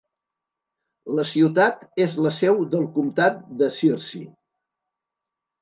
[1.19, 4.27] La ciutat és la seu del comtat de Searcy.